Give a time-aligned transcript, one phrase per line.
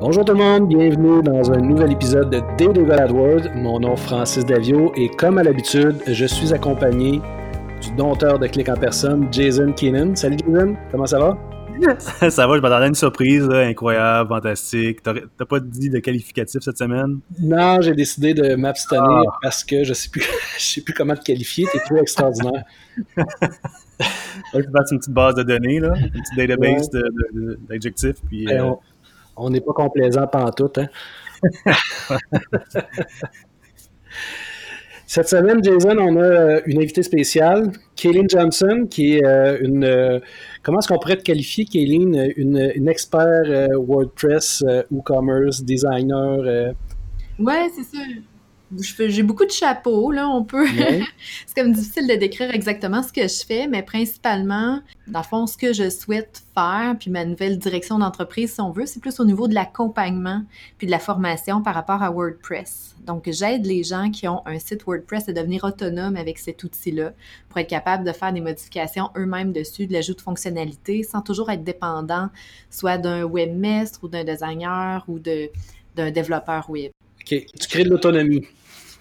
[0.00, 3.50] Bonjour tout le monde, bienvenue dans un nouvel épisode de God World.
[3.54, 7.20] Mon nom est Francis Davio et comme à l'habitude, je suis accompagné
[7.82, 10.16] du dompteur de clics en personne, Jason Keenan.
[10.16, 11.38] Salut Jason, comment ça va?
[12.30, 15.02] ça va, je m'attendais à une surprise incroyable, fantastique.
[15.02, 17.20] T'as pas dit de qualificatif cette semaine?
[17.38, 19.38] Non, j'ai décidé de m'abstenir ah.
[19.42, 20.22] parce que je sais plus
[20.58, 22.64] je sais plus comment te qualifier, t'es trop extraordinaire.
[23.16, 26.90] je vais une petite base de données, là, une petite database
[27.68, 28.16] d'adjectifs.
[28.28, 28.78] Puis, ben, euh, on
[29.48, 30.88] n'est pas complaisant tout, hein?
[35.06, 39.82] Cette semaine, Jason, on a euh, une invitée spéciale, Kaylin Johnson, qui est euh, une.
[39.82, 40.20] Euh,
[40.62, 42.28] comment est-ce qu'on pourrait te qualifier, Kaylin?
[42.36, 46.74] Une, une expert WordPress, e-commerce, designer.
[47.40, 48.04] Ouais, c'est ça
[48.78, 50.66] j'ai beaucoup de chapeaux, là, on peut.
[51.46, 55.46] c'est comme difficile de décrire exactement ce que je fais, mais principalement, dans le fond,
[55.46, 59.18] ce que je souhaite faire, puis ma nouvelle direction d'entreprise, si on veut, c'est plus
[59.18, 60.44] au niveau de l'accompagnement
[60.78, 62.94] puis de la formation par rapport à WordPress.
[63.06, 67.12] Donc, j'aide les gens qui ont un site WordPress à devenir autonomes avec cet outil-là
[67.48, 71.50] pour être capable de faire des modifications eux-mêmes dessus, de l'ajout de fonctionnalités, sans toujours
[71.50, 72.28] être dépendant
[72.70, 76.92] soit d'un webmestre ou d'un designer ou d'un développeur web.
[77.20, 77.46] OK.
[77.60, 78.46] Tu crées de l'autonomie.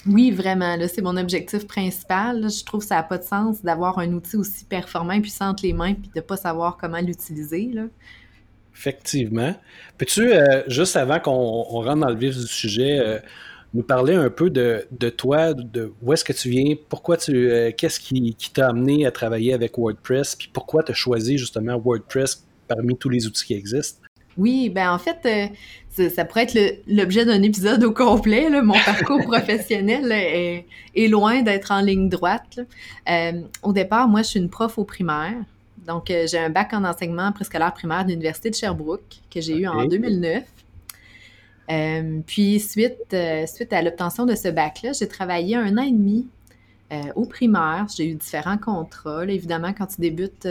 [0.08, 0.76] Oui, vraiment.
[0.76, 2.50] Là, c'est mon objectif principal.
[2.50, 5.50] Je trouve que ça n'a pas de sens d'avoir un outil aussi performant et puissant
[5.50, 7.72] entre les mains puis de ne pas savoir comment l'utiliser.
[8.74, 9.56] Effectivement.
[9.98, 13.20] Peux-tu, euh, juste avant qu'on rentre dans le vif du sujet, euh,
[13.74, 17.72] nous parler un peu de, toi, de où est-ce que tu viens, pourquoi tu, euh,
[17.76, 21.78] qu'est-ce qui, qui t'a amené à travailler avec WordPress, puis pourquoi tu as choisi justement
[21.78, 24.02] WordPress parmi tous les outils qui existent?
[24.38, 25.52] Oui, ben en fait,
[25.98, 28.50] euh, ça, pourrait être l'objet d'un épisode au complet.
[28.62, 30.12] Mon parcours professionnel
[30.96, 32.60] est, loin d'être en ligne droite.
[33.10, 35.36] Euh, au départ, moi, je suis une prof au primaire.
[35.86, 39.58] Donc, euh, j'ai un bac en enseignement préscolaire primaire de l'Université de Sherbrooke que j'ai
[39.58, 40.44] eu en 2009.
[42.26, 43.16] puis, suite,
[43.48, 46.28] suite à l'obtention de ce bac-là, j'ai travaillé un an et demi
[47.16, 47.88] au primaire.
[47.96, 49.26] J'ai eu différents contrats.
[49.26, 50.48] évidemment, quand tu débutes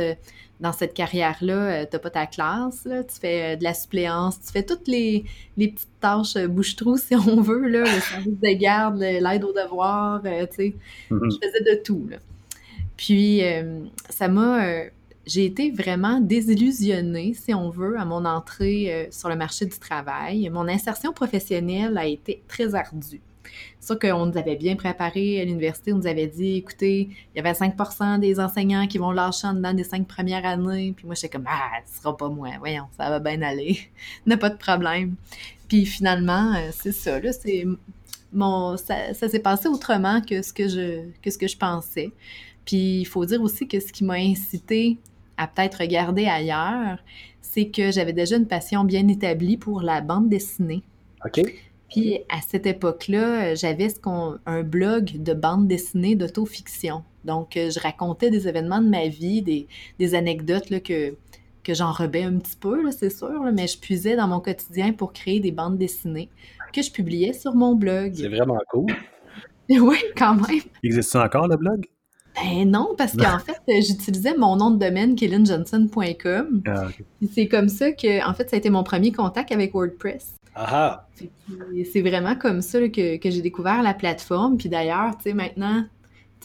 [0.60, 4.40] dans cette carrière-là, euh, tu n'as pas ta classe, tu fais euh, de la suppléance,
[4.40, 5.24] tu fais toutes les,
[5.56, 10.22] petites tâches euh, bouche-trou, si on veut, là, le service de garde, l'aide aux devoirs,
[10.22, 10.74] tu sais.
[11.10, 11.30] Mm-hmm.
[11.30, 12.08] Je faisais de tout,
[12.96, 13.42] Puis,
[14.10, 14.84] ça m'a...
[15.26, 20.48] j'ai été vraiment désillusionnée, si on veut, à mon entrée sur le marché du travail.
[20.50, 23.20] Mon insertion professionnelle a été très ardue.
[23.80, 25.92] Sûr qu'on nous avait bien préparé à l'université.
[25.92, 27.74] On nous avait dit, écoutez, il y avait 5
[28.20, 30.92] des enseignants qui vont lâcher en dedans des cinq premières années.
[30.96, 32.50] Puis moi, j'étais comme, ah, ce sera pas moi.
[32.58, 33.78] Voyons, ça va bien aller.
[34.26, 35.14] N'a pas de problème.
[35.68, 37.66] Puis finalement, euh, c'est ça, là, c'est
[38.32, 42.12] mon, ça, s'est passé autrement que ce que je, que ce que je pensais.
[42.64, 44.98] Puis il faut dire aussi que ce qui m'a incité
[45.36, 46.98] à peut-être regarder ailleurs,
[47.40, 50.82] c'est que j'avais déjà une passion bien établie pour la bande dessinée.
[51.24, 51.40] OK.
[51.90, 57.02] Puis à cette époque-là, j'avais ce qu'on, un blog de bande dessinée d'autofiction.
[57.24, 59.66] Donc, euh, je racontais des événements de ma vie, des,
[59.98, 61.14] des anecdotes là, que,
[61.64, 65.40] que j'enrobais un petit peu, c'est sûr, mais je puisais dans mon quotidien pour créer
[65.40, 66.30] des bandes dessinées
[66.72, 68.12] que je publiais sur mon blog.
[68.14, 68.92] C'est vraiment cool.
[69.70, 70.60] oui, quand même.
[70.82, 71.86] Existe ça encore, le blog?
[72.34, 76.62] Ben non, parce qu'en fait, j'utilisais mon nom de domaine, kellinjohnson.com.
[76.66, 76.88] Ah,
[77.32, 80.37] C'est comme ça que, en fait, ça a été mon premier contact avec WordPress.
[81.92, 84.56] C'est vraiment comme ça que, que j'ai découvert la plateforme.
[84.56, 85.84] Puis d'ailleurs, tu sais, maintenant,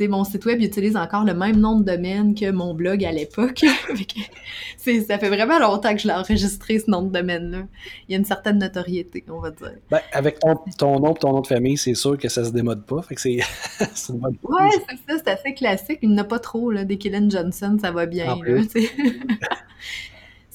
[0.01, 3.59] mon site web utilise encore le même nom de domaine que mon blog à l'époque.
[4.77, 7.63] ça fait vraiment longtemps que je l'ai enregistré, ce nom de domaine-là.
[8.07, 9.73] Il y a une certaine notoriété, on va dire.
[9.89, 12.51] Ben, avec ton, ton nom et ton nom de famille, c'est sûr que ça se
[12.51, 13.01] démode pas.
[13.01, 13.37] Fait que c'est
[14.09, 15.99] une bonne Ouais, c'est ça, c'est assez classique.
[16.01, 16.83] Il n'y en a pas trop, là.
[16.83, 18.61] Des Killen Johnson, ça va bien, là,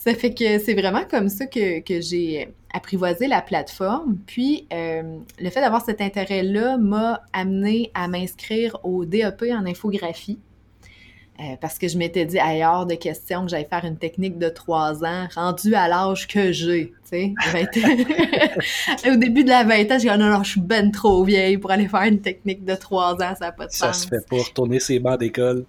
[0.08, 4.16] Ça fait que c'est vraiment comme ça que, j'ai apprivoisé la plateforme.
[4.26, 10.38] Puis, euh, le fait d'avoir cet intérêt-là m'a amené à m'inscrire au DEP en infographie.
[11.40, 14.48] Euh, parce que je m'étais dit ailleurs de questions que j'allais faire une technique de
[14.48, 17.34] trois ans, rendue à l'âge que j'ai, tu sais,
[19.12, 21.70] Au début de la vingtaine, j'ai dit, non, non, je suis ben trop vieille pour
[21.70, 23.78] aller faire une technique de trois ans, ça n'a pas de sens.
[23.78, 25.66] Ça se fait pas, retourner ses bancs d'école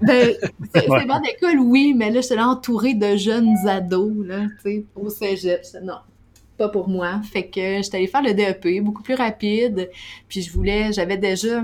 [0.00, 0.34] ben,
[0.74, 4.84] c'est bon d'école, oui, mais là, j'étais là entourée de jeunes ados, là, tu sais,
[4.94, 5.62] au cégep.
[5.82, 5.98] Non,
[6.56, 7.20] pas pour moi.
[7.22, 9.90] Fait que j'étais allée faire le DEP, beaucoup plus rapide.
[10.28, 11.62] Puis je voulais, j'avais déjà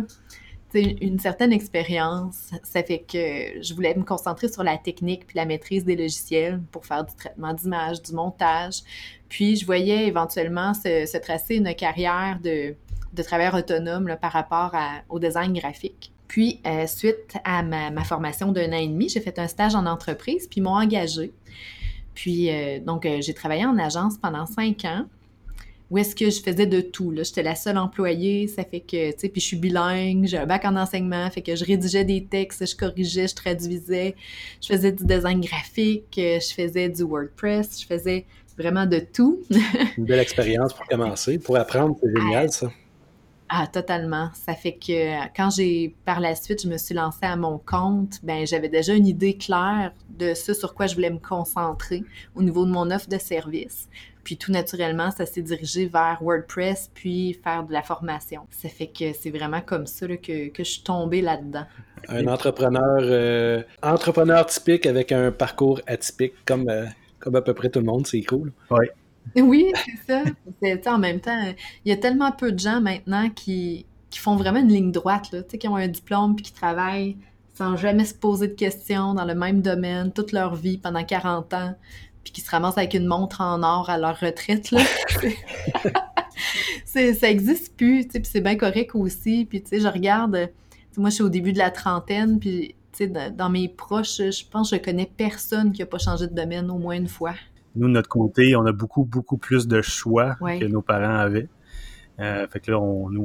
[0.75, 2.51] une certaine expérience.
[2.63, 6.61] Ça fait que je voulais me concentrer sur la technique puis la maîtrise des logiciels
[6.71, 8.81] pour faire du traitement d'image, du montage.
[9.29, 12.75] Puis je voyais éventuellement se, tracer une carrière de,
[13.13, 14.75] de travailleur autonome là, par rapport
[15.09, 16.13] au design graphique.
[16.33, 19.85] Puis, euh, suite à ma, formation d'un an et demi, j'ai fait un stage en
[19.85, 21.31] entreprise, puis ils m'ont engagée.
[22.15, 25.05] Puis, euh, donc, euh, j'ai travaillé en agence pendant cinq ans.
[25.91, 27.13] où est-ce que je faisais de tout.
[27.15, 30.47] J'étais la seule employée, ça fait que, tu sais, puis je suis bilingue, j'ai un
[30.47, 34.15] bac en enseignement, fait que je rédigeais des textes, je corrigeais, je traduisais,
[34.63, 38.25] je faisais du design graphique, je faisais du WordPress, je faisais
[38.57, 39.43] vraiment de tout.
[39.99, 42.73] Une belle expérience pour commencer, pour apprendre, c'est génial ça.
[43.55, 44.31] Ah, totalement.
[44.33, 48.15] Ça fait que quand j'ai, par la suite, je me suis lancée à mon compte,
[48.23, 52.03] ben j'avais déjà une idée claire de ce sur quoi je voulais me concentrer
[52.35, 53.91] au niveau de mon offre de service.
[54.25, 58.47] Puis tout naturellement, ça s'est dirigé vers WordPress, puis faire de la formation.
[58.51, 61.67] Ça fait que c'est vraiment comme ça que, que, je suis tombée là-dedans.
[62.09, 66.87] Un entrepreneur, euh, entrepreneur typique avec un parcours atypique, comme, euh,
[67.19, 68.51] comme à peu près tout le monde, c'est cool.
[68.71, 68.87] Oui.
[69.37, 69.73] Oui,
[70.07, 70.95] c'est ça.
[70.95, 71.55] en même temps,
[71.85, 75.69] il y a tellement peu de gens maintenant qui, font vraiment une ligne droite, qui
[75.69, 77.17] ont un diplôme puis qui travaillent
[77.55, 81.55] sans jamais se poser de questions dans le même domaine toute leur vie pendant 40
[81.55, 81.75] ans
[82.23, 84.71] puis qui se ramassent avec une montre en or à leur retraite,
[86.85, 89.45] ça existe plus, puis c'est bien correct aussi.
[89.45, 90.51] Puis, je regarde,
[90.97, 92.75] moi, je suis au début de la trentaine, puis,
[93.37, 96.71] dans mes proches, je pense que je connais personne qui n'a pas changé de domaine
[96.71, 97.35] au moins une fois.
[97.75, 101.49] Nous, de notre côté, on a beaucoup, beaucoup plus de choix que nos parents avaient.
[102.21, 103.23] Euh, fait que là, on, nous,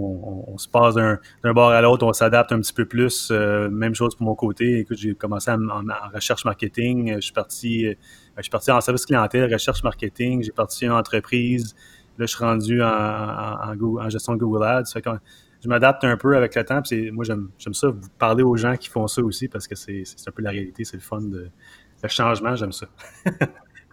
[0.47, 1.19] on, se passe d'un
[1.53, 3.29] bord à l'autre, on s'adapte un petit peu plus.
[3.31, 4.79] Euh, même chose pour mon côté.
[4.79, 5.57] Écoute, j'ai commencé en,
[6.13, 7.15] recherche marketing.
[7.15, 7.93] Je suis parti, euh,
[8.37, 10.41] je suis parti en service clientèle, recherche marketing.
[10.41, 11.75] J'ai parti une entreprise.
[12.17, 14.85] Là, je suis rendu en, en, gestion de Google Ads.
[14.93, 15.09] Fait que
[15.63, 16.81] je m'adapte un peu avec le temps.
[17.11, 20.31] moi, j'aime ça, vous parler aux gens qui font ça aussi parce que c'est un
[20.31, 21.49] peu la réalité, c'est le fun de
[22.03, 22.87] le changement, j'aime ça.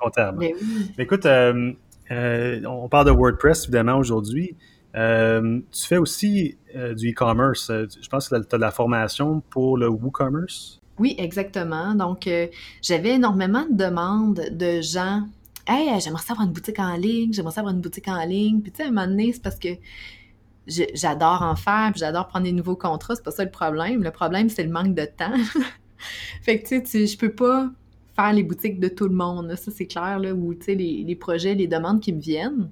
[0.00, 0.40] Contrairement.
[0.40, 0.54] Mais
[0.98, 4.56] Écoute, on parle de WordPress évidemment aujourd'hui.
[4.96, 7.68] Euh, tu fais aussi euh, du e-commerce.
[7.70, 10.80] Euh, je pense que tu as de la formation pour le WooCommerce.
[10.98, 11.94] Oui, exactement.
[11.94, 12.28] Donc,
[12.80, 15.26] j'avais énormément de demandes de gens.
[15.66, 18.60] Hey, j'aimerais savoir une boutique en ligne, j'aimerais savoir une boutique en ligne.
[18.60, 19.70] Puis, tu sais, à un moment donné, c'est parce que
[20.68, 23.16] j'adore en faire, puis j'adore prendre des nouveaux contrats.
[23.16, 24.04] C'est pas ça le problème.
[24.04, 25.34] Le problème, c'est le manque de temps.
[26.42, 27.70] fait que, tu sais, je peux pas
[28.14, 29.54] faire les boutiques de tout le monde.
[29.56, 30.32] Ça, c'est clair, là,
[30.68, 32.70] les, les projets, les demandes qui me viennent.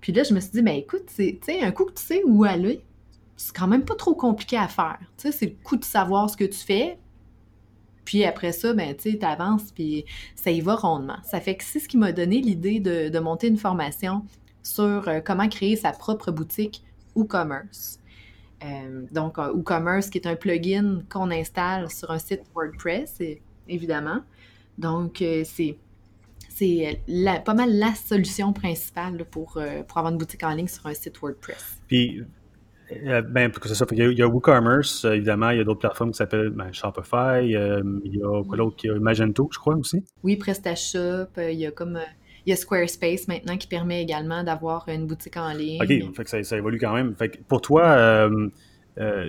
[0.00, 2.22] Puis là, je me suis dit, ben écoute, tu sais, un coup que tu sais
[2.24, 2.80] où aller,
[3.36, 4.98] c'est quand même pas trop compliqué à faire.
[5.16, 6.98] Tu sais, c'est le coup de savoir ce que tu fais.
[8.04, 10.04] Puis après ça, ben, tu sais, avances, puis
[10.36, 11.18] ça y va rondement.
[11.24, 14.24] Ça fait que c'est ce qui m'a donné l'idée de, monter une formation
[14.62, 16.84] sur euh, comment créer sa propre boutique
[17.16, 17.98] WooCommerce.
[18.64, 23.20] Euh, donc, WooCommerce, qui est un plugin qu'on installe sur un site WordPress,
[23.68, 24.20] évidemment.
[24.78, 25.76] Donc, euh, c'est
[26.56, 27.00] c'est
[27.44, 30.94] pas mal la solution principale pour, euh, pour avoir une boutique en ligne sur un
[30.94, 31.82] site WordPress.
[31.86, 32.22] Puis,
[32.92, 35.80] euh, ben, pour que ça, il y a, WooCommerce, euh, évidemment, il y a d'autres
[35.80, 37.56] plateformes qui s'appellent ben, Shopify, il y
[38.22, 40.02] a quoi d'autre, il y a Magento, je crois aussi.
[40.22, 41.98] Oui, PrestaShop, il y a comme
[42.46, 45.82] il y a Squarespace maintenant qui permet également d'avoir une boutique en ligne.
[45.82, 47.14] OK, fait que ça, ça, évolue quand même.
[47.16, 48.30] Fait que pour toi,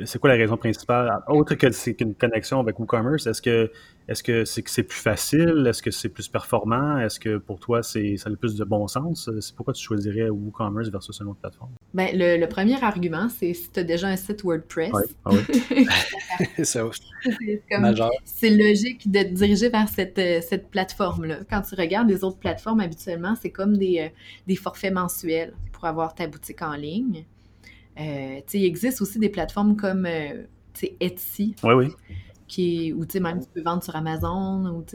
[0.05, 3.27] c'est quoi la raison principale, autre que c'est qu'une connexion avec WooCommerce?
[3.27, 3.71] Est-ce que
[4.07, 5.65] est-ce que c'est que c'est plus facile?
[5.67, 6.97] Est-ce que c'est plus performant?
[6.97, 9.29] Est-ce que pour toi, c'est, ça a le plus de bon sens?
[9.41, 11.71] C'est pourquoi tu choisirais WooCommerce versus une autre plateforme?
[11.93, 14.91] Bien, le, premier argument, c'est si tu as déjà un site WordPress.
[14.93, 15.87] Oui, ah oui.
[16.63, 16.79] c'est,
[18.23, 21.39] c'est logique de te diriger vers cette, euh, cette plateforme-là.
[21.49, 24.09] Quand tu regardes les autres plateformes, habituellement, c'est comme des, euh,
[24.47, 27.25] des forfaits mensuels pour avoir ta boutique en ligne.
[27.99, 30.43] Euh, il existe aussi des plateformes comme euh,
[30.99, 31.55] Etsy.
[31.63, 31.87] Oui, oui.
[32.47, 34.85] Qui ou même tu peux vendre sur Amazon ou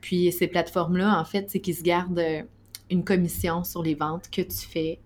[0.00, 2.42] puis ces plateformes là en fait c'est qu'ils se gardent euh,
[2.90, 5.00] une commission sur les ventes que tu fais.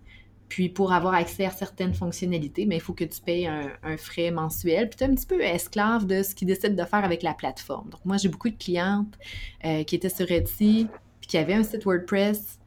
[0.49, 4.31] Puis pour avoir accès à certaines fonctionnalités mais il faut que tu payes un, frais
[4.31, 4.88] mensuel.
[4.88, 7.35] Puis tu es un petit peu esclave de ce qu'ils décident de faire avec la
[7.35, 7.90] plateforme.
[7.90, 9.19] Donc moi j'ai beaucoup de clientes
[9.64, 10.87] euh, qui étaient sur Etsy
[11.21, 12.61] puis qui avaient un site WordPress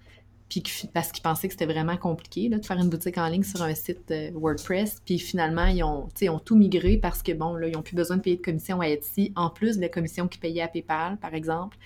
[0.51, 3.61] puis parce qu'ils pensaient que c'était vraiment compliqué de faire une boutique en ligne sur
[3.61, 5.01] un site euh, WordPress.
[5.05, 8.17] Puis finalement, ils ont, ont tout migré parce que, bon, là, ils n'ont plus besoin
[8.17, 11.17] de payer de commission à Etsy, en plus de la commission qu'ils payaient à PayPal,
[11.17, 11.77] par exemple.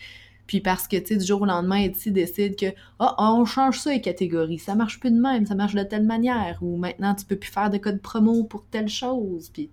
[0.48, 2.68] Puis parce que, tu sais, du jour au lendemain, Etsy décide que,
[2.98, 5.84] ah, oh, on change ça les catégories, ça marche plus de même, ça marche de
[5.84, 9.50] telle manière, ou maintenant, tu peux plus faire de code promo pour telle chose.
[9.50, 9.70] Puis,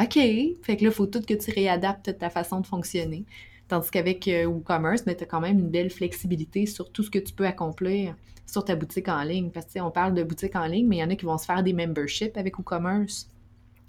[0.00, 3.26] OK, fait que là, il faut tout que tu réadaptes ta façon de fonctionner.
[3.72, 7.08] Tandis qu'avec euh, WooCommerce, ben, tu as quand même une belle flexibilité sur tout ce
[7.08, 8.14] que tu peux accomplir
[8.44, 9.48] sur ta boutique en ligne.
[9.48, 11.38] Parce que on parle de boutique en ligne, mais il y en a qui vont
[11.38, 13.30] se faire des memberships avec WooCommerce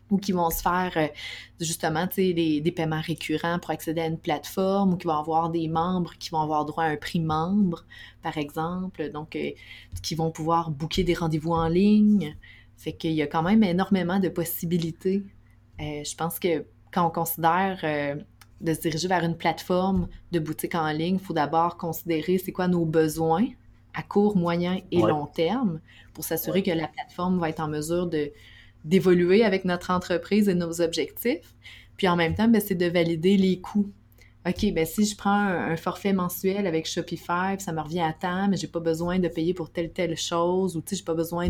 [0.09, 1.07] ou qui vont se faire euh,
[1.59, 5.67] justement des, des paiements récurrents pour accéder à une plateforme ou qui vont avoir des
[5.67, 7.83] membres qui vont avoir droit à un prix membre,
[8.21, 9.11] par exemple.
[9.11, 9.51] Donc, euh,
[10.01, 12.37] qui vont pouvoir booker des rendez-vous en ligne.
[12.77, 15.23] Fait qu'il y a quand même énormément de possibilités.
[15.77, 16.63] je pense que
[16.93, 17.83] quand on considère
[18.61, 22.51] de se diriger vers une plateforme de boutique en ligne, il faut d'abord considérer c'est
[22.51, 23.47] quoi nos besoins
[23.93, 25.79] à court, moyen et long terme
[26.13, 28.31] pour s'assurer que la plateforme va être en mesure de,
[28.85, 31.53] d'évoluer avec notre entreprise et nos objectifs.
[31.97, 33.91] Puis en même temps, ben, c'est de valider les coûts.
[34.45, 38.49] OK, ben si je prends un, forfait mensuel avec Shopify, ça me revient à temps,
[38.49, 41.13] mais j'ai pas besoin de payer pour telle telle chose, ou tu sais, j'ai pas
[41.13, 41.47] besoin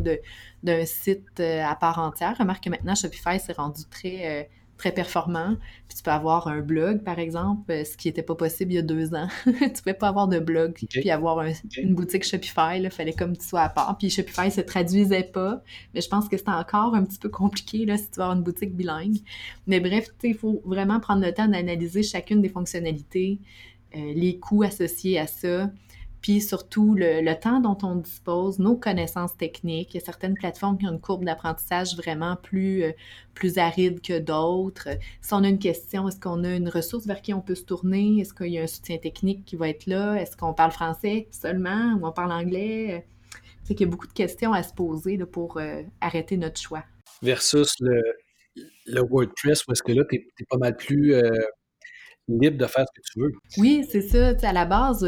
[0.62, 2.38] d'un site euh, à part entière.
[2.38, 4.44] Remarque que maintenant, Shopify s'est rendu très euh,
[4.84, 5.56] très performant.
[5.88, 8.76] Puis tu peux avoir un blog, par exemple, euh, ce qui n'était pas possible il
[8.76, 9.30] y a deux ans.
[9.46, 11.46] tu ne pouvais pas avoir de blog, puis avoir
[11.78, 12.80] une boutique Shopify.
[12.80, 13.98] Il fallait comme tu sois à part.
[13.98, 15.64] Puis Shopify ne se traduisait pas.
[15.94, 18.38] Mais je pense que c'est encore un petit peu compliqué là, si tu veux avoir
[18.38, 19.20] une boutique bilingue.
[19.68, 23.40] Mais bref, il faut vraiment prendre le temps d'analyser chacune des fonctionnalités,
[23.96, 25.70] euh, les coûts associés à ça
[26.24, 29.94] puis surtout le, temps dont on dispose, nos connaissances techniques.
[29.94, 32.92] Il y a certaines plateformes qui ont une courbe d'apprentissage vraiment plus, euh,
[33.34, 34.88] plus aride que d'autres.
[35.22, 37.66] Si on a une question, est-ce qu'on a une ressource vers qui on peut se
[37.66, 38.22] tourner?
[38.22, 40.16] Est-ce qu'il y a un soutien technique qui va être là?
[40.16, 43.06] Est-ce qu'on parle français seulement ou on parle anglais?
[43.66, 46.86] C'est qu'il y a beaucoup de questions à se poser pour euh, arrêter notre choix.
[47.22, 48.02] Versus le,
[48.86, 51.32] le WordPress, où est-ce que là, tu es, pas mal plus euh,
[52.30, 53.32] libre de faire ce que tu veux?
[53.58, 54.48] Oui, c'est ça.
[54.48, 55.06] à la base,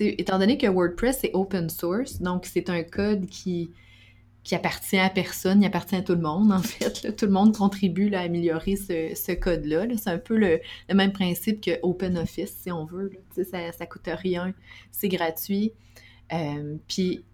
[0.00, 3.70] étant donné que WordPress est open source, donc c'est un code qui,
[4.44, 7.14] qui appartient à personne, il appartient à tout le monde, en fait.
[7.16, 9.86] Tout le monde contribue à améliorer ce, code-là.
[9.96, 10.60] c'est un peu le,
[10.92, 13.10] même principe que OpenOffice, si on veut.
[13.34, 14.54] Ça ne coûte rien,
[14.90, 15.72] c'est gratuit.
[16.32, 17.24] Euh, puis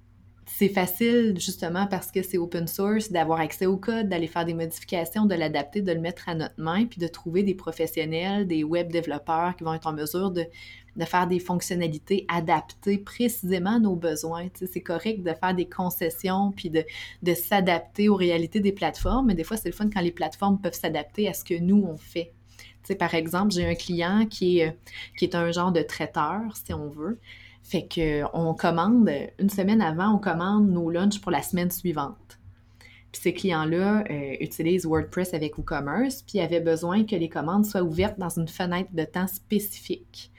[0.46, 4.54] c'est facile justement parce que c'est open source d'avoir accès au code, d'aller faire des
[4.54, 8.62] modifications, de l'adapter, de le mettre à notre main, puis de trouver des professionnels, des
[8.62, 10.44] web développeurs qui vont être en mesure de,
[11.04, 14.48] faire des fonctionnalités adaptées précisément à nos besoins.
[14.54, 19.44] c'est correct de faire des concessions puis de, s'adapter aux réalités des plateformes, mais des
[19.44, 22.32] fois, c'est le fun quand les plateformes peuvent s'adapter à ce que nous, on fait.
[22.98, 24.76] par exemple, j'ai un client qui est,
[25.16, 27.18] qui est un genre de traiteur, si on veut.
[27.64, 32.38] Fait qu'on commande, une semaine avant, on commande nos lunchs pour la semaine suivante.
[33.10, 37.82] Puis ces clients-là euh, utilisent WordPress avec WooCommerce, puis avaient besoin que les commandes soient
[37.82, 40.30] ouvertes dans une fenêtre de temps spécifique.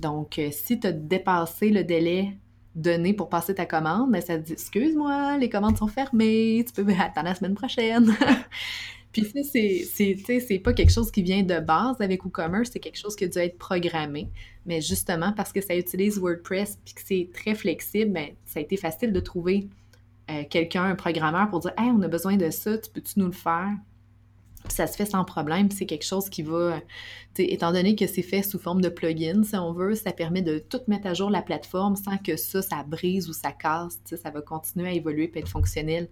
[0.00, 2.36] Donc, euh, si tu as dépassé le délai
[2.74, 6.82] donné pour passer ta commande, ben, ça te dit Excuse-moi, les commandes sont fermées, tu
[6.82, 8.12] peux attendre la semaine prochaine.
[9.12, 13.14] Puis ça, c'est pas quelque chose qui vient de base avec WooCommerce, c'est quelque chose
[13.14, 14.30] qui a dû être programmé.
[14.64, 18.62] Mais justement, parce que ça utilise WordPress puis que c'est très flexible, ben, ça a
[18.62, 19.68] été facile de trouver
[20.30, 23.26] euh, quelqu'un, un programmeur, pour dire Hey, on a besoin de ça, tu peux-tu nous
[23.26, 23.70] le faire?
[24.64, 26.80] Puis ça se fait sans problème, c'est quelque chose qui va,
[27.36, 30.58] étant donné que c'est fait sous forme de plugin, si on veut, ça permet de
[30.58, 34.30] tout mettre à jour la plateforme sans que ça, ça brise ou ça casse, ça
[34.30, 36.08] va continuer à évoluer et être fonctionnel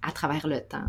[0.00, 0.88] à travers le temps.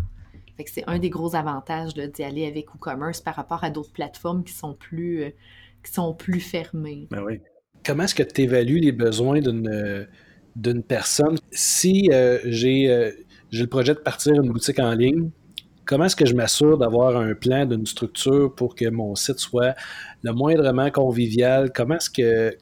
[0.66, 4.54] C'est un des gros avantages d'y aller avec WooCommerce par rapport à d'autres plateformes qui
[4.54, 7.08] sont plus, euh, fermées.
[7.10, 7.26] Ben.
[7.86, 11.38] Comment est-ce que tu évalues les besoins d'une, personne?
[11.52, 13.12] Si euh, j'ai, euh,
[13.52, 15.32] j'ai le projet de partir une boutique en ligne,
[15.86, 19.76] comment est-ce que je m'assure d'avoir un plan d'une structure pour que mon site soit
[20.22, 21.74] le moindrement convivial?
[21.74, 22.56] Comment est-ce que,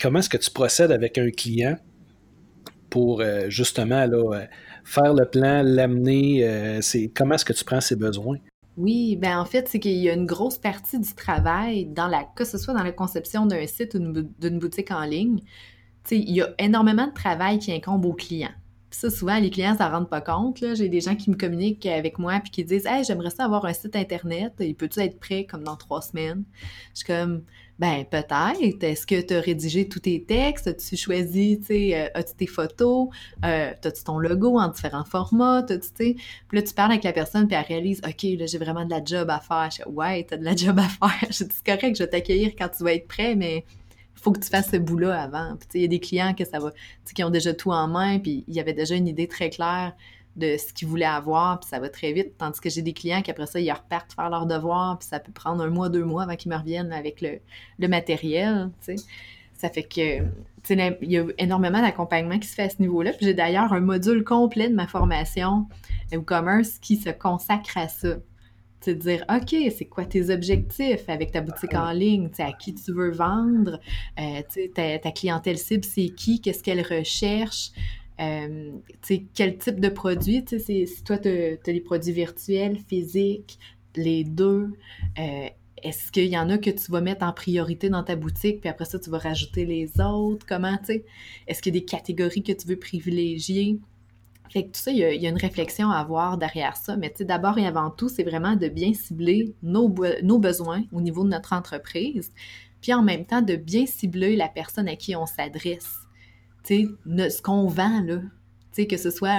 [0.00, 1.76] comment est-ce que tu procèdes avec un client
[2.88, 4.48] pour justement là,
[4.84, 6.80] faire le plan, l'amener, euh,
[7.14, 8.38] comment est-ce que tu prends ses besoins?
[8.76, 12.24] Oui, ben en fait, c'est qu'il y a une grosse partie du travail, dans la,
[12.24, 15.40] que ce soit dans la conception d'un site ou d'une boutique en ligne,
[16.10, 18.54] il y a énormément de travail qui incombe aux clients.
[18.90, 20.64] ça, souvent, les clients ne s'en rendent pas compte.
[20.74, 23.64] J'ai des gens qui me communiquent avec moi et qui disent Hey, j'aimerais ça avoir
[23.64, 24.54] un site Internet.
[24.60, 26.44] Il peut-tu être prêt comme dans trois semaines?
[26.94, 27.42] Je suis comme
[27.80, 28.84] ben peut-être.
[28.84, 30.66] Est-ce que tu as rédigé tous tes textes?
[30.66, 33.08] As-tu choisi, tu sais, euh, as-tu tes photos?
[33.42, 35.62] Euh, as-tu ton logo en différents formats?
[35.62, 36.14] tu sais?
[36.48, 38.90] Puis là, tu parles avec la personne, puis elle réalise, OK, là, j'ai vraiment de
[38.90, 39.70] la job à faire.
[39.70, 41.30] Je ouais, t'as de la job à faire.
[41.30, 43.64] Je dis, c'est correct, je vais t'accueillir quand tu vas être prêt, mais
[44.14, 45.56] faut que tu fasses ce bout-là avant.
[45.56, 46.72] Puis, il y a des clients que ça va,
[47.14, 49.94] qui ont déjà tout en main, puis il y avait déjà une idée très claire
[50.36, 52.38] de ce qu'ils voulaient avoir, puis ça va très vite.
[52.38, 55.18] Tandis que j'ai des clients qui, après ça, ils repartent faire leurs devoirs, puis ça
[55.20, 57.40] peut prendre un mois, deux mois avant qu'ils me reviennent avec le,
[57.78, 59.04] le matériel, tu sais.
[59.54, 60.24] Ça fait que,
[60.70, 63.12] il y a énormément d'accompagnement qui se fait à ce niveau-là.
[63.12, 65.66] Puis j'ai d'ailleurs un module complet de ma formation
[66.14, 68.16] e-commerce qui se consacre à ça.
[68.80, 72.30] Tu dire, OK, c'est quoi tes objectifs avec ta boutique en ligne?
[72.38, 73.78] à qui tu veux vendre?
[74.18, 74.40] Euh,
[74.74, 76.40] ta, ta, clientèle cible, c'est qui?
[76.40, 77.72] Qu'est-ce qu'elle recherche?
[78.20, 78.72] Euh,
[79.34, 80.44] quel type de produit?
[80.46, 83.58] Si toi, tu as, des produits virtuels, physiques,
[83.96, 84.70] les deux,
[85.18, 85.48] euh,
[85.82, 88.68] est-ce qu'il y en a que tu vas mettre en priorité dans ta boutique, puis
[88.68, 90.44] après ça, tu vas rajouter les autres?
[90.46, 91.04] Comment, tu sais?
[91.46, 93.78] Est-ce qu'il y a des catégories que tu veux privilégier?
[94.50, 96.96] Fait que tout ça, il y, a, une réflexion à avoir derrière ça.
[96.96, 101.28] Mais d'abord et avant tout, c'est vraiment de bien cibler nos besoins au niveau de
[101.28, 102.32] notre entreprise,
[102.82, 105.99] puis en même temps de bien cibler la personne à qui on s'adresse
[106.64, 108.20] ce qu'on vend, là,
[108.86, 109.38] que ce soit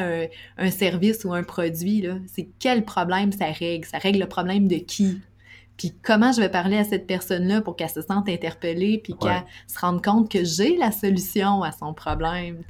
[0.58, 3.86] un, service ou un produit, c'est quel problème ça règle?
[3.86, 5.20] Ça règle le problème de qui?
[5.78, 9.44] Puis comment je vais parler à cette personne-là pour qu'elle se sente interpellée, puis qu'elle
[9.68, 12.64] se rende compte que j'ai la solution à son problème,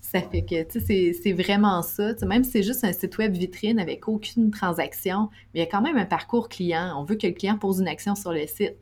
[0.00, 2.14] Ça fait que, c'est vraiment ça.
[2.26, 5.70] même si c'est juste un site web vitrine avec aucune transaction, mais il y a
[5.70, 6.94] quand même un parcours client.
[6.98, 8.76] On veut que le client pose une action sur le site.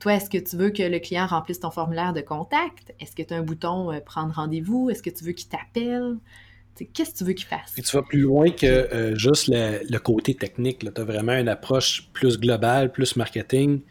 [0.00, 2.94] Toi, est-ce que tu veux que le client remplisse ton formulaire de contact?
[2.98, 4.88] Est-ce que tu as un bouton euh, prendre rendez-vous?
[4.88, 6.16] Est-ce que tu veux qu'il t'appelle?
[6.94, 7.76] Qu'est-ce que tu veux qu'il fasse?
[7.76, 10.78] Et tu vas plus loin que euh, juste le, côté technique.
[10.78, 13.82] Tu as vraiment une approche plus globale, plus marketing.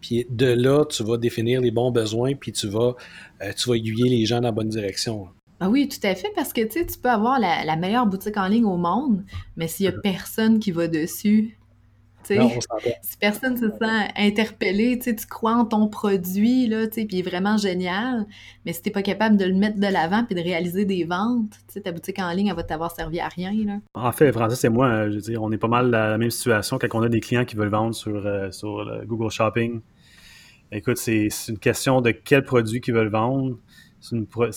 [0.00, 2.94] Puis de là, tu vas définir les bons besoins, puis tu vas,
[3.42, 5.28] euh, tu vas aiguiller les gens dans la bonne direction.
[5.60, 8.46] Ah oui, tout à fait, parce que tu peux avoir la, la, meilleure boutique en
[8.46, 9.24] ligne au monde,
[9.56, 11.57] mais s'il n'y a personne qui va dessus,
[12.28, 17.56] si personne se sent interpellé, tu crois en ton produit, là, puis il est vraiment
[17.56, 18.26] génial,
[18.64, 21.04] mais si tu n'es pas capable de le mettre de l'avant puis de réaliser des
[21.04, 23.52] ventes, ta boutique en ligne, elle va t'avoir servi à rien.
[23.64, 23.78] Là.
[23.94, 26.30] En fait, Francis et moi, je veux dire, on est pas mal dans la même
[26.30, 29.80] situation quand on a des clients qui veulent vendre sur, euh, sur Google Shopping.
[30.70, 33.56] Écoute, c'est une question de quel produit qu'ils veulent vendre.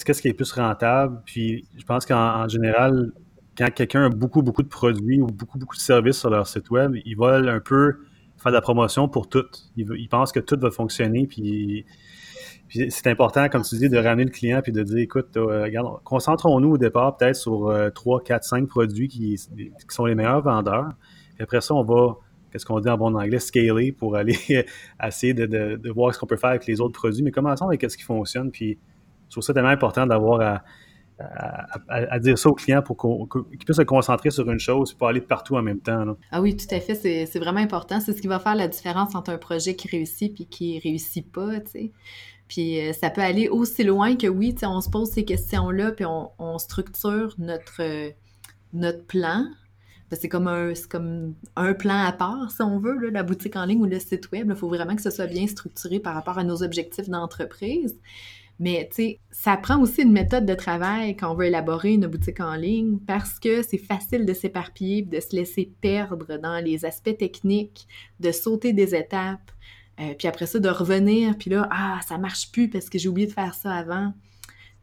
[0.06, 1.22] Qu'est-ce qui est plus rentable?
[1.26, 3.12] Puis je pense qu'en général,
[3.58, 6.70] quand quelqu'un a beaucoup, beaucoup de produits ou beaucoup, beaucoup de services sur leur site
[6.70, 7.98] web, ils veulent un peu
[8.38, 9.46] faire de la promotion pour tout.
[9.76, 11.86] Ils, pensent que tout va fonctionner, puis,
[12.90, 16.02] c'est important, comme tu dis, de ramener le client puis de dire, écoute, euh, regarde,
[16.06, 19.38] concentrons-nous au départ peut-être sur 3, 4, 5 produits qui,
[19.90, 20.90] sont les meilleurs vendeurs.
[21.36, 22.16] Puis après ça, on va,
[22.50, 24.38] qu'est-ce qu'on dit en bon anglais, scaler pour aller
[25.06, 27.24] essayer de, voir ce qu'on peut faire avec les autres produits.
[27.24, 28.52] Mais commençons avec ce qui fonctionne.
[28.52, 28.80] Puis
[29.28, 30.64] je trouve ça tellement important d'avoir à
[31.88, 35.10] à, dire ça au client pour qu'il puisse se concentrer sur une chose et pas
[35.10, 36.16] aller partout en même temps.
[36.32, 38.00] Ah oui, tout à fait, c'est vraiment important.
[38.00, 41.32] C'est ce qui va faire la différence entre un projet qui réussit et qui réussit
[41.32, 41.52] pas.
[42.48, 46.06] Puis euh, ça peut aller aussi loin que oui, on se pose ces questions-là, puis
[46.06, 48.12] on, structure notre,
[48.74, 49.46] notre plan.
[50.12, 53.80] C'est comme, un, comme un plan à part, si on veut, la boutique en ligne
[53.80, 54.48] ou le site web.
[54.50, 57.98] Il faut vraiment que ce soit bien structuré par rapport à nos objectifs d'entreprise.
[58.62, 62.06] Mais tu sais, ça prend aussi une méthode de travail quand on veut élaborer une
[62.06, 66.86] boutique en ligne parce que c'est facile de s'éparpiller, de se laisser perdre dans les
[66.86, 67.88] aspects techniques,
[68.20, 69.52] de sauter des étapes,
[70.00, 73.10] euh, puis après ça, de revenir, puis là, ah, ça marche plus parce que j'ai
[73.10, 74.14] oublié de faire ça avant.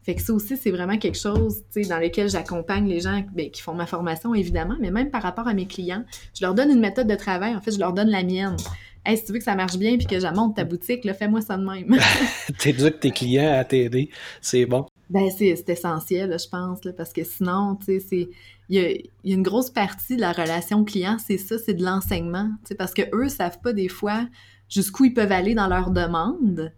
[0.03, 3.61] Fait que ça aussi, c'est vraiment quelque chose dans lequel j'accompagne les gens ben, qui
[3.61, 6.03] font ma formation, évidemment, mais même par rapport à mes clients,
[6.37, 7.55] je leur donne une méthode de travail.
[7.55, 8.57] En fait, je leur donne la mienne
[9.05, 11.57] hey, si tu veux que ça marche bien puis que monte ta boutique, fais-moi ça
[11.57, 11.97] de même.
[12.59, 14.09] T'éduques tes clients à t'aider,
[14.41, 14.85] c'est bon.
[15.09, 18.29] Ben, c'est essentiel, je pense, parce que sinon, tu sais,
[18.69, 22.51] il y a, une grosse partie de la relation client, c'est ça, c'est de l'enseignement,
[22.77, 24.27] parce que eux savent pas des fois
[24.69, 26.71] jusqu'où ils peuvent aller dans leurs demandes.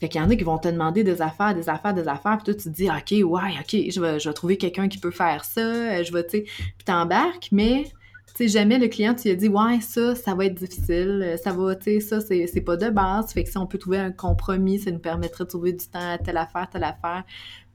[0.00, 2.38] Fait qu'il y en a qui vont te demander des affaires, des affaires, des affaires,
[2.38, 4.98] puis toi, tu te dis, OK, ouais, OK, je vais, je vais trouver quelqu'un qui
[4.98, 7.84] peut faire ça, je vais, tu sais, puis t'embarques, mais
[8.34, 11.36] sais, jamais le client, tu lui as dit, ouais, ça, ça va être difficile, euh,
[11.36, 13.32] ça va, tu sais, ça, c'est pas de base.
[13.32, 16.12] Fait que si on peut trouver un compromis, ça nous permettrait de trouver du temps
[16.12, 17.24] à telle affaire, telle affaire.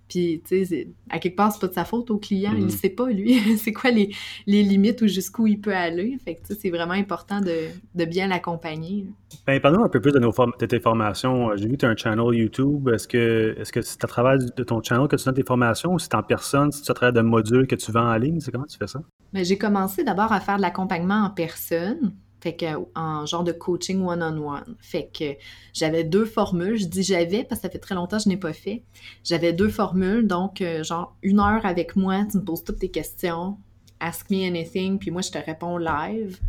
[0.09, 2.53] Puis, tu sais, à quelque part, c'est pas de sa faute au client.
[2.57, 2.69] Il mm-hmm.
[2.69, 4.09] sait pas, lui, c'est quoi les,
[4.47, 6.17] les, limites ou jusqu'où il peut aller?
[6.25, 9.05] Fait que, c'est vraiment important de, de bien l'accompagner.
[9.45, 11.55] Ben, parle-nous un peu plus de, nos de tes formations.
[11.55, 12.89] J'ai vu que tu as un channel YouTube.
[12.89, 16.15] Est-ce que c'est à travers de ton channel que tu donnes tes formations ou c'est
[16.15, 16.71] en personne?
[16.71, 18.39] Si tu à travers de modules que tu vends en ligne?
[18.39, 19.01] C'est comment tu fais ça?
[19.31, 22.13] Ben, j'ai commencé d'abord à faire de l'accompagnement en personne.
[22.41, 24.75] Fait que, en genre de coaching one-on-one.
[24.79, 25.35] Fait que
[25.73, 26.77] j'avais deux formules.
[26.77, 28.83] Je dis j'avais parce que ça fait très longtemps que je n'ai pas fait.
[29.23, 30.25] J'avais deux formules.
[30.25, 33.57] Donc, euh, genre, une heure avec moi, tu me poses toutes tes questions.
[33.99, 36.39] Ask me anything, puis moi, je te réponds live.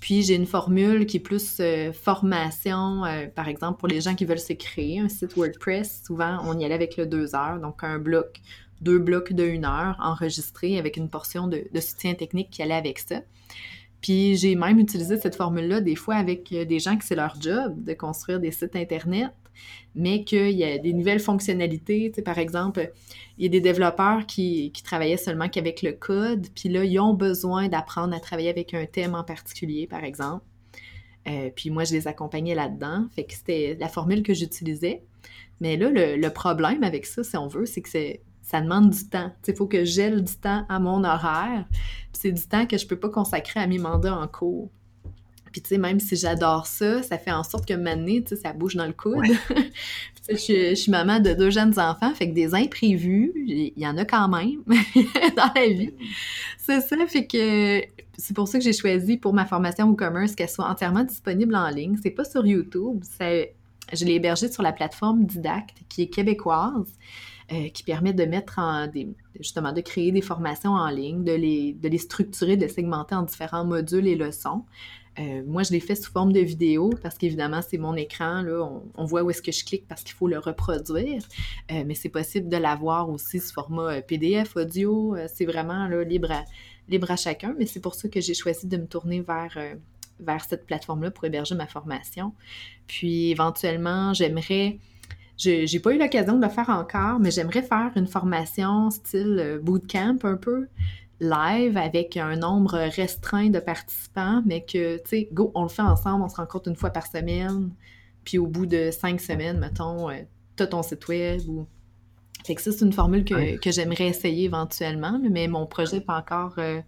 [0.00, 4.14] Puis, j'ai une formule qui est plus euh, formation, euh, par exemple, pour les gens
[4.14, 6.02] qui veulent se créer un site WordPress.
[6.06, 7.58] Souvent, on y allait avec le deux heures.
[7.58, 8.42] Donc, un bloc,
[8.82, 12.98] deux blocs de une heure enregistrés avec une portion de soutien technique qui allait avec
[12.98, 13.22] ça.
[14.04, 17.40] Puis j'ai même utilisé cette formule-là des fois avec euh, des gens que c'est leur
[17.40, 19.30] job de construire des sites Internet,
[19.94, 22.12] mais qu'il y a des nouvelles fonctionnalités.
[22.22, 22.92] Par exemple,
[23.38, 27.14] il y a des développeurs qui, travaillaient seulement qu'avec le code, puis là, ils ont
[27.14, 30.44] besoin d'apprendre à travailler avec un thème en particulier, par exemple.
[31.26, 33.06] Euh, puis moi, je les accompagnais là-dedans.
[33.16, 35.02] Fait que c'était la formule que j'utilisais.
[35.60, 38.90] Mais là, le, le, problème avec ça, si on veut, c'est que c'est ça demande
[38.90, 39.32] du temps.
[39.48, 41.64] Il faut que gèle du temps à mon horaire.
[42.12, 44.70] c'est du temps que je peux pas consacrer à mes mandats en cours.
[45.50, 48.36] Puis, tu sais, même si j'adore ça, ça fait en sorte que maintenant, tu sais,
[48.36, 49.24] ça bouge dans le coude.
[50.28, 54.04] je, suis maman de deux jeunes enfants, fait que des imprévus, il y en a
[54.04, 54.62] quand même
[55.36, 55.94] dans la vie.
[56.58, 57.82] C'est ça, fait que
[58.18, 61.68] c'est pour ça que j'ai choisi pour ma formation e-commerce qu'elle soit entièrement disponible en
[61.68, 61.96] ligne.
[62.02, 66.92] C'est pas sur YouTube, je l'ai hébergée sur la plateforme Didact, qui est québécoise.
[67.48, 71.74] Qui permet de mettre en des, justement de créer des formations en ligne, de les,
[71.74, 74.64] de les structurer, de les segmenter en différents modules et leçons.
[75.18, 78.42] Euh, moi, je l'ai fait sous forme de vidéo parce qu'évidemment, c'est mon écran.
[78.42, 81.22] Là, on, voit où est-ce que je clique parce qu'il faut le reproduire.
[81.70, 85.16] Euh, mais c'est possible de l'avoir aussi sous format euh, PDF, audio.
[85.32, 86.44] c'est vraiment libre, à,
[86.88, 87.54] libre à chacun.
[87.58, 89.56] Mais c'est pour ça que j'ai choisi de me tourner vers,
[90.18, 92.32] vers cette plateforme-là pour héberger ma formation.
[92.86, 94.78] Puis éventuellement, j'aimerais.
[95.36, 99.58] Je n'ai pas eu l'occasion de le faire encore, mais j'aimerais faire une formation style
[99.62, 100.68] bootcamp un peu
[101.20, 105.82] live avec un nombre restreint de participants, mais que, tu sais, go, on le fait
[105.82, 107.70] ensemble, on se rencontre une fois par semaine,
[108.24, 110.22] puis au bout de cinq semaines, mettons, euh,
[110.56, 111.66] tu as ton site web ou...
[112.44, 116.04] Fait que ça, c'est une formule que, que j'aimerais essayer éventuellement, mais mon projet n'est
[116.04, 116.54] pas encore...
[116.58, 116.80] Euh,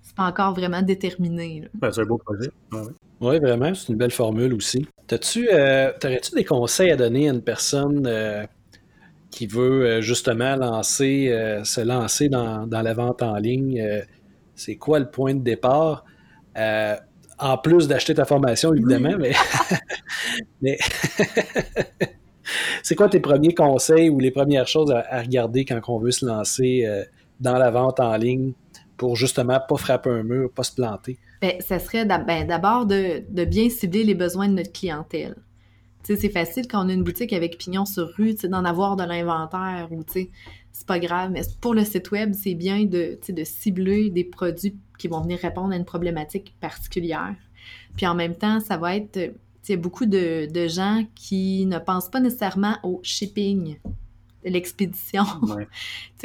[0.00, 1.68] c'est pas encore vraiment déterminé.
[1.74, 2.50] Ben, c'est un beau projet.
[2.72, 2.80] oui,
[3.22, 4.86] vraiment, c'est une belle formule aussi.
[5.06, 8.06] T'as-tu, euh, T'aurais-tu des conseils à donner à une personne
[9.32, 14.02] qui veut euh, justement lancer, euh, se lancer dans, la vente en ligne, euh,
[14.54, 16.04] c'est quoi le point de départ?
[17.38, 19.32] en plus d'acheter ta formation, évidemment, mais,
[22.82, 26.26] c'est quoi tes premiers conseils ou les premières choses à, regarder quand on veut se
[26.26, 26.86] lancer
[27.40, 28.52] dans la vente en ligne
[28.98, 31.18] pour justement pas frapper un mur, pas se planter?
[31.42, 35.36] Bien, ça serait ben, d'abord de, de bien cibler les besoins de notre clientèle
[36.04, 39.88] c'est facile quand on a une boutique avec pignon sur rue, d'en avoir de l'inventaire
[39.90, 41.30] ou c'est pas grave.
[41.30, 45.38] Mais pour le site web, c'est bien de, de cibler des produits qui vont venir
[45.38, 47.34] répondre à une problématique particulière.
[47.96, 49.32] Puis en même temps, ça va être,
[49.68, 53.78] y a beaucoup de, gens qui ne pensent pas nécessairement au shipping,
[54.44, 55.24] l'expédition.
[55.42, 55.68] Ouais.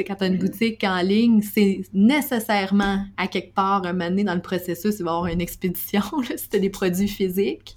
[0.04, 4.24] quand tu as une boutique en ligne, c'est nécessairement à quelque part un moment donné
[4.24, 6.02] dans le processus, il va y avoir une expédition
[6.36, 7.76] si tu as des produits physiques.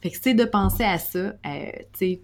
[0.00, 2.20] Fait que c'est de penser à ça, euh, tu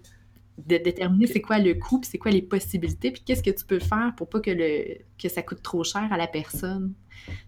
[0.67, 3.65] de déterminer c'est quoi le coût, puis c'est quoi les possibilités, puis qu'est-ce que tu
[3.65, 6.93] peux faire pour pas que, le, que ça coûte trop cher à la personne,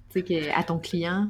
[0.09, 1.29] tu sais, à ton client.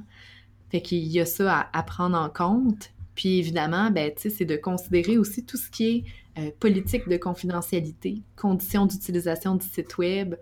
[0.69, 2.92] Fait qu'il y a ça à, prendre en compte.
[3.15, 6.03] Puis évidemment, ben, c'est de considérer aussi tout ce qui est
[6.41, 10.35] euh, politique de confidentialité, conditions d'utilisation du site web,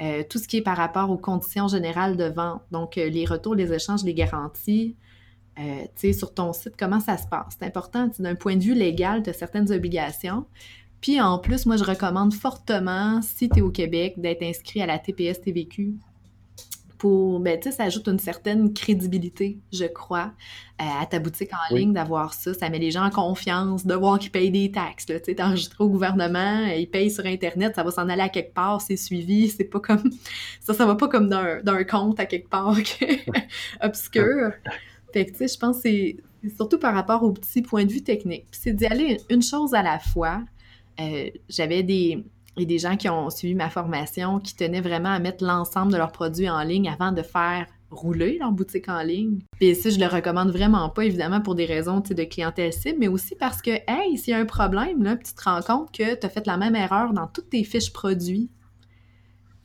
[0.00, 3.54] euh, tout ce qui est par rapport aux conditions générales de vente, donc les retours,
[3.54, 4.96] les échanges, les garanties,
[5.58, 7.56] euh, sur ton site, comment ça se passe?
[7.58, 10.46] C'est important, d'un point de vue légal, tu as certaines obligations.
[11.00, 14.86] Puis en plus, moi, je recommande fortement, si tu es au Québec, d'être inscrit à
[14.86, 15.94] la TPS TVQ.
[17.00, 20.34] Pour, ben, tu sais, ça ajoute une certaine crédibilité, je crois,
[20.82, 22.52] euh, à ta boutique en ligne d'avoir ça.
[22.52, 25.06] Ça met les gens en confiance, de voir qu'ils payent des taxes.
[25.06, 28.52] Tu sais, enregistré au gouvernement, ils payent sur Internet, ça va s'en aller à quelque
[28.52, 29.48] part, c'est suivi.
[29.56, 30.10] C'est pas comme.
[30.60, 32.76] Ça, ça va pas comme d'un compte à quelque part
[33.80, 34.52] obscur.
[35.14, 36.16] Fait que, tu sais, je pense que c'est
[36.54, 38.44] surtout par rapport au petit point de vue technique.
[38.52, 40.42] C'est d'y aller une chose à la fois.
[41.00, 42.22] Euh, j'avais des,
[42.56, 46.12] des gens qui ont suivi ma formation qui tenaient vraiment à mettre l'ensemble de leurs
[46.12, 49.40] produits en ligne avant de faire rouler leur boutique en ligne.
[49.58, 53.08] Puis ça, je le recommande vraiment pas, évidemment, pour des raisons de clientèle cible, mais
[53.08, 56.14] aussi parce que, hey, s'il y a un problème, là, tu te rends compte que
[56.14, 58.48] tu as fait la même erreur dans toutes tes fiches produits.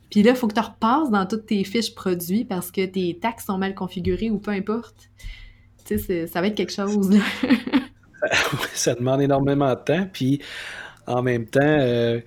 [0.09, 3.17] Puis là, il faut que tu repasses dans toutes tes fiches produits parce que tes
[3.19, 5.09] taxes sont mal configurées ou peu importe.
[5.85, 7.15] Tu sais, ça va être quelque chose.
[8.73, 10.07] ça demande énormément de temps.
[10.11, 10.41] Puis
[11.05, 12.21] en même temps, euh,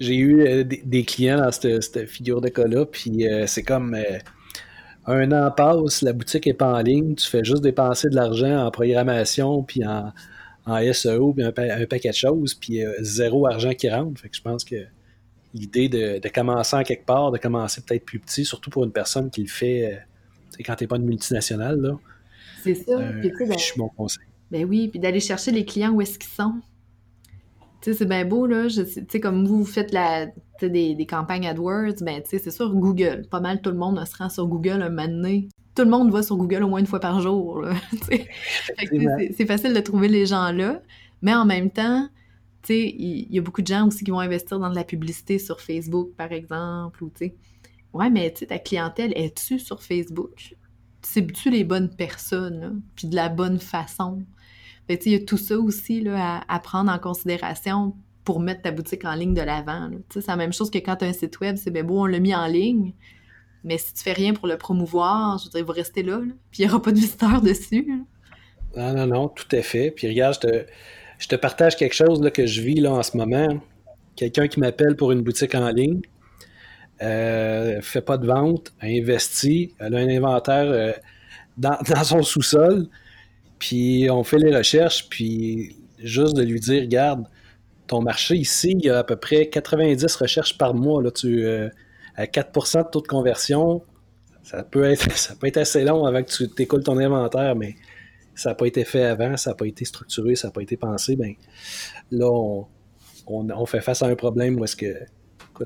[0.00, 2.86] j'ai eu euh, des, clients dans cette, figure de cas-là.
[2.86, 3.96] Puis euh, c'est comme
[5.06, 8.66] un an passe, la boutique n'est pas en ligne, tu fais juste dépenser de l'argent
[8.66, 10.12] en programmation, puis en,
[10.92, 14.20] SEO, puis un, un, paquet de choses, puis zéro argent qui rentre.
[14.20, 14.76] Fait que je pense que
[15.54, 19.30] l'idée de, commencer en quelque part, de commencer peut-être plus petit, surtout pour une personne
[19.30, 19.96] qui le fait euh,
[20.64, 21.80] quand tu n'es pas une multinationale.
[21.80, 21.96] Là,
[22.62, 22.92] c'est ça.
[22.92, 24.24] Euh, ben, je mon conseil.
[24.50, 26.54] Ben oui, puis d'aller chercher les clients où est-ce qu'ils sont.
[27.92, 28.68] C'est bien beau, là.
[28.68, 30.26] Tu sais, comme vous, faites la,
[30.60, 33.26] des, des campagnes AdWords, ben, tu sais, c'est sur Google.
[33.30, 35.42] Pas mal tout le monde se rend sur Google un moment.
[35.74, 37.66] Tout le monde va sur Google au moins une fois par jour,
[38.06, 40.80] c'est facile de trouver les gens là.
[41.20, 42.08] Mais en même temps,
[42.62, 44.84] tu sais, il y, a beaucoup de gens aussi qui vont investir dans de la
[44.84, 47.34] publicité sur Facebook, par exemple, ou tu sais.
[47.92, 50.56] Ouais, mais tu ta clientèle, est-tu sur Facebook?
[51.02, 54.22] Cibles-tu les bonnes personnes, puis de la bonne façon?
[54.88, 57.94] Il y a tout ça aussi là, à, prendre en considération
[58.24, 59.90] pour mettre ta boutique en ligne de l'avant.
[60.10, 62.06] C'est la même chose que quand tu as un site web, c'est bien beau, on
[62.06, 62.94] l'a mis en ligne,
[63.64, 66.20] mais si tu fais rien pour le promouvoir, je veux dire, il va rester là,
[66.50, 67.86] puis il n'y aura pas de visiteurs dessus.
[68.76, 69.90] Non, non, non, tout à fait.
[69.90, 70.66] Puis regarde, je te
[71.18, 73.60] je te partage quelque chose là, que je vis là, en ce moment.
[74.16, 76.00] Quelqu'un qui m'appelle pour une boutique en ligne,
[77.02, 80.92] euh, fait pas de vente, investi, elle a un inventaire euh,
[81.56, 82.88] dans, son sous-sol,
[83.58, 87.24] puis on fait les recherches, puis juste de lui dire, regarde,
[87.86, 91.02] ton marché ici, il y a à peu près 90 recherches par mois.
[91.02, 91.68] Là, tu, euh,
[92.16, 93.82] à 4% de taux de conversion,
[94.42, 97.74] ça peut, être, ça peut être assez long avant que tu t'écoules ton inventaire, mais
[98.34, 100.76] ça n'a pas été fait avant, ça n'a pas été structuré, ça n'a pas été
[100.76, 101.16] pensé.
[101.16, 101.34] Ben,
[102.10, 102.30] là,
[103.26, 104.94] on, fait face à un problème où est-ce que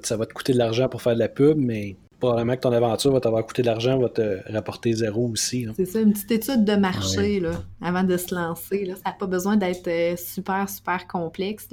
[0.02, 2.72] ça va te coûter de l'argent pour faire de la pub, mais probablement que ton
[2.72, 5.66] aventure va t'avoir coûté de l'argent, va te rapporter zéro aussi.
[5.76, 8.84] C'est ça, une petite étude de marché là, avant de se lancer.
[8.84, 8.94] Là.
[8.96, 11.68] Ça n'a pas besoin d'être euh, super, super complexe.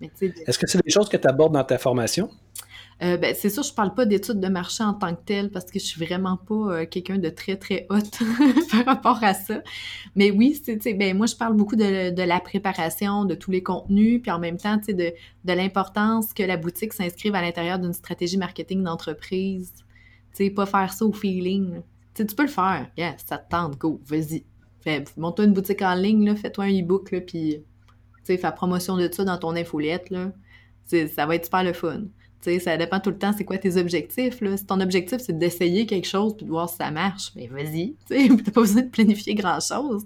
[0.00, 2.28] Est-ce que c'est des choses que tu abordes dans ta formation?
[3.02, 5.64] Euh, ben, c'est sûr, je parle pas d'études de marché en tant que telle parce
[5.64, 8.18] que je suis vraiment pas euh, quelqu'un de très, très haute
[8.70, 9.62] par rapport à ça.
[10.14, 10.60] Mais oui,
[10.96, 14.56] ben, moi, je parle beaucoup de, la préparation, de tous les contenus, puis en même
[14.56, 19.72] temps, de, de l'importance que la boutique s'inscrive à l'intérieur d'une stratégie marketing d'entreprise.
[20.34, 21.80] Tu sais, pas faire ça au feeling.
[22.14, 22.88] Tu peux le faire.
[22.96, 24.44] Yeah, ça te tente, go, vas-y.
[25.16, 27.64] Monte-toi une boutique en ligne, fais-toi un e-book, puis
[28.24, 30.10] fais promotion de ça dans ton infolette.
[30.10, 30.32] Là.
[30.86, 32.04] Ça va être super le fun
[32.60, 34.40] ça dépend tout le temps, c'est quoi tes objectifs.
[34.40, 34.56] Là.
[34.56, 37.64] Si ton objectif, c'est d'essayer quelque chose puis de voir si ça marche, mais ben,
[37.64, 37.96] vas-y.
[38.06, 40.04] Tu n'as pas besoin de planifier grand-chose.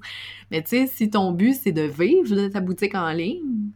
[0.50, 3.70] Mais si ton but, c'est de vivre de ta boutique en ligne,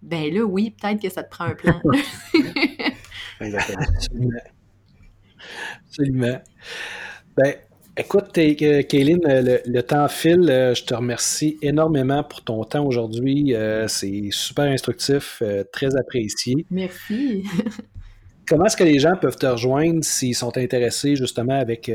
[0.00, 1.80] ben là, oui, peut-être que ça te prend un plan.
[3.40, 3.86] Exactement.
[5.86, 6.40] Absolument.
[7.36, 7.54] Ben,
[7.94, 10.48] Écoute, euh, Kayline, le, temps file.
[10.48, 13.54] Euh, je te remercie énormément pour ton temps aujourd'hui.
[13.54, 16.64] Euh, c'est super instructif, très apprécié.
[16.70, 17.44] Merci.
[18.48, 21.90] Comment est-ce que les gens peuvent te rejoindre s'ils sont intéressés justement avec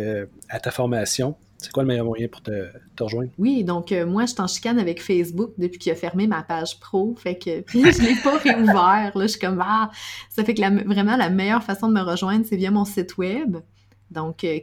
[0.50, 1.36] à ta formation?
[1.58, 2.52] C'est quoi le meilleur moyen pour te,
[3.00, 3.32] rejoindre?
[3.40, 7.16] Oui, donc moi, je t'en chicane avec Facebook depuis qu'il a fermé ma page pro.
[7.18, 9.12] Fait que puis je l'ai pas réouvert.
[9.16, 9.90] Là, je suis comme ah,
[10.30, 13.58] ça fait que vraiment la meilleure façon de me rejoindre, c'est via mon site web
[14.12, 14.60] donc euh,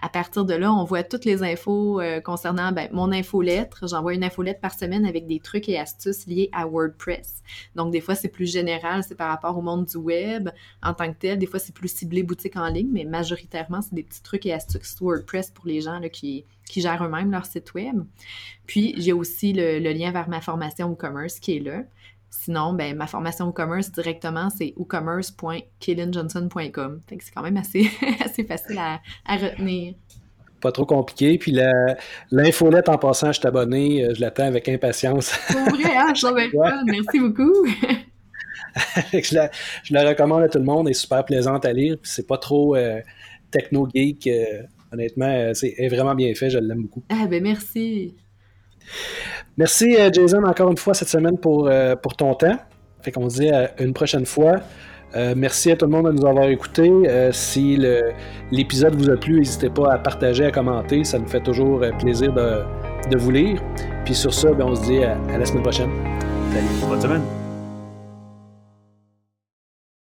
[0.00, 3.88] À partir de là, on voit toutes les infos euh, concernant ben, mon infolettre.
[3.88, 7.42] J'envoie une infolettre par semaine avec des trucs et astuces liés à WordPress.
[7.74, 10.50] Donc, des fois, c'est plus général, c'est par rapport au monde du web
[10.82, 11.38] en tant que tel.
[11.38, 14.52] Des fois, c'est plus ciblé boutique en ligne, mais majoritairement, c'est des petits trucs et
[14.52, 16.44] astuces WordPress pour les gens qui,
[16.76, 18.04] gèrent eux-mêmes leur site web.
[18.66, 21.82] Puis, j'ai aussi le, lien vers ma formation e-commerce qui est là.
[22.30, 27.00] Sinon, ben, ma formation e-commerce directement, c'est e-commerce.killenjohnson.com.
[27.08, 27.90] C'est quand même assez,
[28.24, 29.00] assez facile à,
[29.36, 29.94] retenir.
[30.60, 31.38] Pas trop compliqué.
[31.38, 31.56] Puis
[32.30, 35.26] l'infolette en passant, je t'abonner, euh, je l'attends avec impatience.
[35.48, 36.12] C'est vrai, hein?
[36.14, 36.82] je pas.
[36.84, 37.52] Merci beaucoup.
[39.12, 39.50] je, la,
[39.84, 41.96] je, la, recommande à tout le monde, elle est super plaisante à lire.
[42.02, 43.00] C'est pas trop euh,
[43.50, 44.26] techno-geek.
[44.26, 44.62] Euh,
[44.92, 47.02] honnêtement, c'est vraiment bien fait, je l'aime beaucoup.
[47.08, 48.14] Ah ben merci.
[49.56, 52.56] Merci, euh, Jason, encore une fois cette semaine pour, euh, pour ton temps.
[53.02, 54.56] Fait qu'on se dit à une prochaine fois.
[55.16, 56.92] Euh, merci à tout le monde de nous avoir écoutés.
[57.32, 57.78] si
[58.50, 61.04] l'épisode vous a plu, n'hésitez pas à partager, à commenter.
[61.04, 63.62] Ça nous fait toujours plaisir de, vous lire.
[64.04, 65.90] Puis sur ça, ben, on se dit à, à la semaine prochaine.
[66.52, 66.88] Salut.
[66.88, 67.47] Bonne semaine.